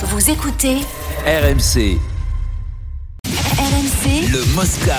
[0.00, 0.76] Vous écoutez
[1.26, 1.98] RMC,
[4.08, 4.96] RMC le Mosca.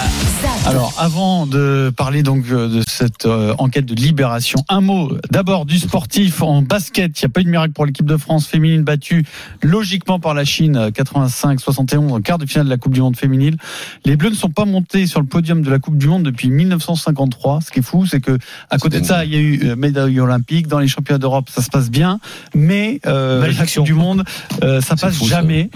[0.65, 5.65] Alors, avant de parler donc euh, de cette euh, enquête de libération, un mot d'abord
[5.65, 7.19] du sportif en basket.
[7.19, 9.25] Il n'y a pas eu de miracle pour l'équipe de France féminine battue
[9.63, 13.17] logiquement par la Chine euh, 85-71 en quart de finale de la Coupe du Monde
[13.17, 13.57] féminine.
[14.05, 16.49] Les Bleus ne sont pas montés sur le podium de la Coupe du Monde depuis
[16.49, 17.61] 1953.
[17.65, 18.37] Ce qui est fou, c'est que
[18.69, 21.49] à côté de ça, il y a eu euh, médaille olympique dans les championnats d'Europe.
[21.49, 22.19] Ça se passe bien,
[22.53, 24.23] mais euh, la Coupe du Monde,
[24.63, 25.41] euh, ça passe fou, ça.
[25.41, 25.69] jamais.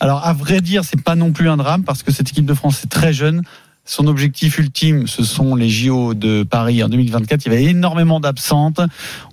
[0.00, 2.54] Alors, à vrai dire, c'est pas non plus un drame parce que cette équipe de
[2.54, 3.42] France est très jeune.
[3.84, 7.44] Son objectif ultime, ce sont les JO de Paris en 2024.
[7.44, 8.80] Il y avait énormément d'absentes.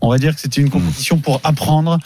[0.01, 1.99] On va dire que c'était une compétition pour apprendre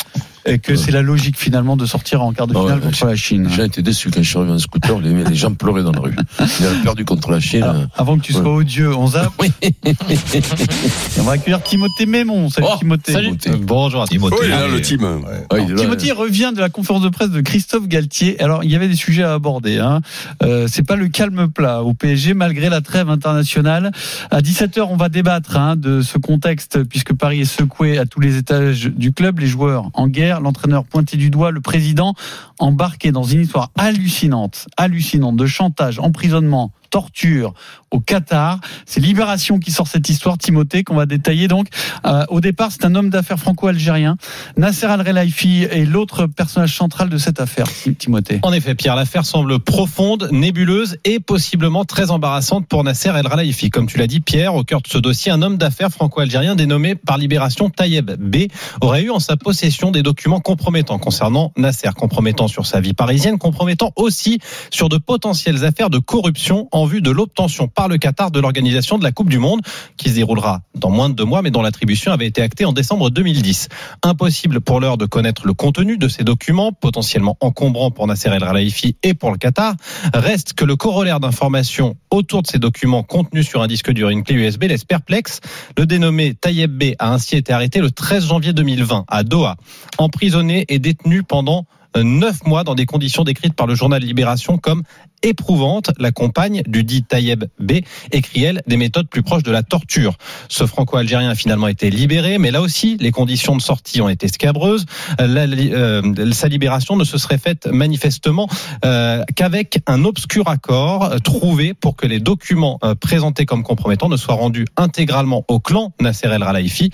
[0.45, 3.05] et que c'est la logique finalement de sortir en quart de Non, finale ouais, contre
[3.05, 3.47] la Chine.
[3.49, 5.99] J'ai été déçu quand je suis arrivé en scooter, les, les gens pleuraient dans la
[5.99, 6.15] rue.
[6.39, 7.63] Ils avaient perdu contre la Chine.
[7.63, 9.31] Alors, avant que tu sois odieux, on zappe.
[9.39, 9.51] Oui.
[9.61, 9.73] Et
[11.19, 12.49] on va accueillir Timothée Mémon.
[12.49, 13.11] Salut Oh, Timothée.
[13.13, 13.31] salut.
[13.61, 14.35] Bonjour Timothée.
[14.41, 15.05] Oui, là, le team.
[15.49, 18.41] Ah, il est là, Timothée revient de la conférence de presse de Christophe Galtier.
[18.41, 19.79] Alors, il y avait des sujets à aborder.
[19.79, 20.01] Hein.
[20.43, 23.91] Euh, c'est pas le calme plat au PSG malgré la trêve internationale.
[24.29, 28.19] À 17h, on va débattre hein, de ce contexte puisque Paris est secoué à tous
[28.19, 32.13] les étages du club, les joueurs en guerre, l'entraîneur pointé du doigt, le président
[32.59, 37.53] embarqué dans une histoire hallucinante, hallucinante de chantage, emprisonnement, torture
[37.89, 38.59] au Qatar.
[38.85, 41.67] C'est Libération qui sort cette histoire, Timothée, qu'on va détailler donc.
[42.05, 44.17] Euh, au départ, c'est un homme d'affaires franco-algérien.
[44.57, 48.39] Nasser Al-Relaifi est l'autre personnage central de cette affaire, Timothée.
[48.43, 53.69] En effet, Pierre, l'affaire semble profonde, nébuleuse et possiblement très embarrassante pour Nasser El Khelaifi.
[53.69, 56.95] Comme tu l'as dit, Pierre, au cœur de ce dossier, un homme d'affaires franco-algérien dénommé
[56.95, 58.47] par Libération Tayeb B
[58.81, 63.37] aurait eu en sa possession des documents compromettants concernant Nasser, compromettants sur sa vie parisienne,
[63.37, 68.31] compromettants aussi sur de potentielles affaires de corruption en vue de l'obtention par le Qatar
[68.31, 69.61] de l'organisation de la Coupe du Monde,
[69.97, 72.73] qui se déroulera dans moins de deux mois, mais dont l'attribution avait été actée en
[72.73, 73.69] décembre 2010.
[74.03, 78.41] Impossible pour l'heure de connaître le contenu de ces documents, potentiellement encombrants pour Nasser El
[78.41, 79.75] Khelaifi et pour le Qatar.
[80.13, 84.13] Reste que le corollaire d'informations autour de ces documents contenus sur un disque dur et
[84.13, 85.39] une clé USB laisse perplexe.
[85.77, 89.55] Le dénommé Tayeb B a ainsi été arrêté le 13 janvier 2020 à Doha,
[89.97, 91.65] emprisonné et détenu pendant
[91.97, 94.83] euh, neuf mois dans des conditions décrites par le journal Libération comme
[95.23, 95.91] éprouvante.
[95.99, 97.73] La compagne du dit Tayeb B
[98.11, 100.15] écrit, elle, des méthodes plus proches de la torture.
[100.49, 104.27] Ce franco-algérien a finalement été libéré, mais là aussi, les conditions de sortie ont été
[104.27, 104.85] scabreuses.
[105.19, 108.47] La- euh, sa libération ne se serait faite manifestement
[108.85, 114.09] euh, qu'avec un obscur accord euh, trouvé pour que les documents euh, présentés comme compromettants
[114.09, 116.91] ne soient rendus intégralement au clan Nasser El Khelaifi.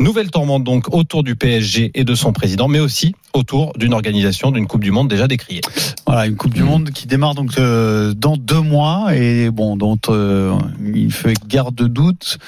[0.00, 4.50] Nouvelle tourmente donc autour du PSG et de son président, mais aussi autour d'une organisation
[4.50, 5.60] d'une Coupe du Monde déjà décriée.
[6.06, 9.98] Voilà, une Coupe du Monde qui démarre donc euh, dans deux mois et bon, dont
[10.08, 10.52] euh,
[10.94, 12.38] il fait garde de doute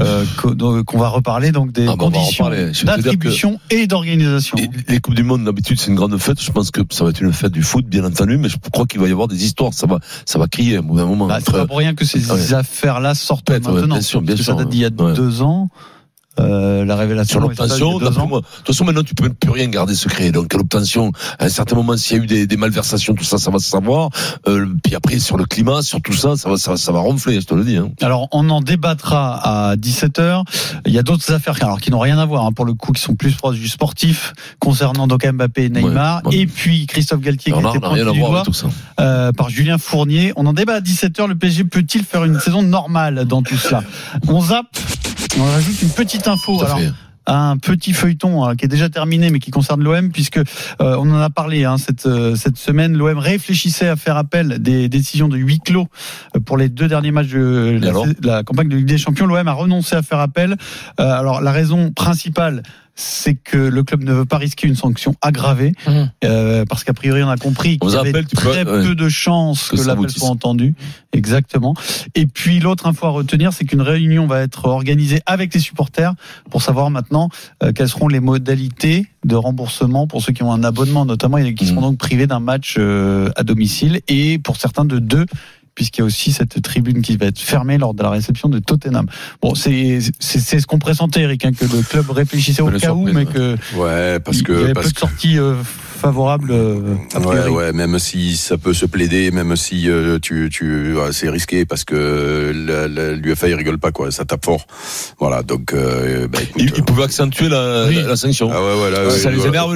[0.00, 0.24] euh,
[0.54, 2.48] donc, qu'on va reparler donc des Ah, bah, conditions
[2.84, 4.56] d'attribution et d'organisation.
[4.56, 6.40] Les, les Coupes du Monde, d'habitude, c'est une grande fête.
[6.42, 8.86] Je pense que ça va être une fête du foot, bien entendu, mais je crois
[8.86, 9.72] qu'il va y avoir des histoires.
[9.74, 11.26] Ça va, ça va crier à un moment.
[11.26, 12.54] Bah, c'est pas pour rien que ces Ah ouais.
[12.54, 13.96] affaires-là sortent Ouais, ouais, maintenant.
[13.96, 15.14] bien sûr, bien parce que sûr, ça date d'il y a ouais.
[15.14, 15.68] deux ans.
[16.40, 17.32] Euh, la révélation.
[17.32, 20.32] Sur l'obtention, de toute façon, maintenant, tu peux plus rien garder secret.
[20.32, 23.24] Donc, à l'obtention, à un certain moment, s'il y a eu des, des malversations, tout
[23.24, 24.08] ça, ça va se savoir.
[24.48, 27.00] Euh, puis après, sur le climat, sur tout ça, ça va, ça, va- ça va
[27.00, 27.76] ronfler, je te le dis.
[27.76, 27.90] Hein.
[28.00, 30.42] Alors, on en débattra à 17h.
[30.86, 32.92] Il y a d'autres affaires alors, qui n'ont rien à voir, hein, pour le coup,
[32.92, 36.22] qui sont plus proches du sportif, concernant donc Mbappé et Neymar.
[36.24, 36.36] Ouais, ouais.
[36.42, 38.20] Et puis, Christophe Galtier, qui a été pointé du
[39.00, 40.32] euh, par Julien Fournier.
[40.36, 41.28] On en débat à 17h.
[41.28, 43.82] Le PSG peut-il faire une saison normale dans tout cela?
[44.28, 44.66] On zappe.
[45.38, 46.58] On rajoute une petite info.
[46.58, 46.92] Tout à Alors, fait.
[47.26, 50.42] un petit feuilleton euh, qui est déjà terminé mais qui concerne l'OM puisque euh,
[50.80, 54.88] on en a parlé hein, cette euh, cette semaine l'OM réfléchissait à faire appel des
[54.88, 55.86] décisions de huis clos
[56.36, 57.92] euh, pour les deux derniers matchs de la,
[58.36, 60.56] la campagne de Ligue des Champions l'OM a renoncé à faire appel
[61.00, 62.62] Euh, alors la raison principale
[62.94, 66.10] c'est que le club ne veut pas risquer une sanction aggravée Mhm.
[66.24, 68.86] euh, parce qu'a priori on a compris qu'il y avait appelle, très peux- ouais.
[68.88, 70.74] peu de chances Que que, l'appel soit entendu
[71.12, 71.74] exactement
[72.14, 76.14] et puis l'autre info à retenir c'est qu'une réunion va être organisée avec les supporters
[76.50, 77.28] pour savoir maintenant
[77.62, 81.54] euh, quelles seront les modalités de remboursement pour ceux qui ont un abonnement notamment et
[81.54, 81.82] qui seront Mhm.
[81.82, 85.26] donc privés d'un match euh, à domicile et pour certains de deux
[85.74, 88.58] puisqu'il y a aussi cette tribune qui va être fermée lors de la réception de
[88.58, 89.06] Tottenham.
[89.40, 93.26] Bon, c'est ce qu'on pressentait, Eric, hein, que le club réfléchissait au cas où, mais
[93.26, 95.54] que Ouais, parce il y que avait parce peu de sorties euh,
[96.02, 96.50] favorables.
[96.50, 97.50] euh, a Ouais, priori.
[97.50, 101.64] ouais, même si ça peut se plaider, même si euh, tu, tu, ouais, c'est risqué
[101.64, 102.52] parce que
[103.22, 104.66] l'UFA il rigole pas quoi, ça tape fort.
[105.18, 107.94] Voilà, donc euh, bah, écoute, Il, il pouvait accentuer la, Oui.
[107.96, 108.50] la, la sanction.
[108.52, 109.74] ah ouais, ouais, là, Ça les énerve,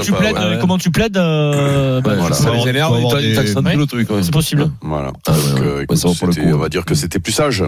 [0.00, 2.36] tu plaides, euh, comment tu plaides euh, bah, voilà.
[2.36, 4.08] Ça les énerve, des- le truc.
[4.22, 4.70] C'est possible.
[4.80, 5.12] Voilà.
[5.26, 5.94] Ah euh, coup,
[6.54, 7.64] on va dire que c'était plus sage.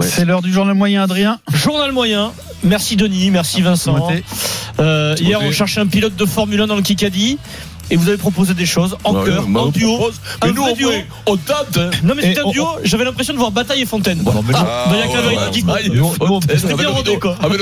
[0.00, 1.40] C'est l'heure du journal moyen, Adrien.
[1.52, 2.30] Journal moyen.
[2.62, 4.08] Merci Denis, merci Vincent.
[4.80, 7.38] Euh, hier, on cherchait un pilote de Formule 1 dans le Kikadi.
[7.90, 10.10] Et vous avez proposé des choses en Ouais, chœur, bah, en duo.
[10.42, 10.90] un Mais nous, duo.
[11.24, 11.78] on tente.
[11.78, 11.88] hein.
[12.02, 14.22] Non mais c'était un on- duo, j'avais l'impression de voir Bataille et Fontaine.
[14.26, 15.50] Ah, ouais, vérifier ouais.
[15.52, 17.12] qui Ah, avec bien le rodé,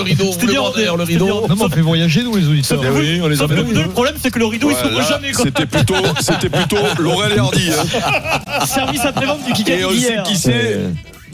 [0.02, 0.32] rideau.
[0.32, 1.26] C'était bien rodé, le rideau.
[1.48, 2.80] Non, mais on fait voyager, nous, les auditeurs.
[2.92, 3.46] Oui, on les deux,
[3.84, 5.44] le problème c'est que le rideau il Ouais, s'ouvre jamais quoi.
[5.44, 7.70] C'était plutôt, c'était plutôt Laurel et Hardy.
[7.70, 8.64] hein.
[8.66, 10.22] Service après-vente du Kikadi Et on sait hier.
[10.24, 10.80] qui c'est.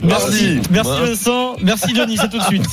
[0.03, 0.59] Merci, Hardy.
[0.69, 2.63] merci Vincent, merci Denis, c'est tout de suite.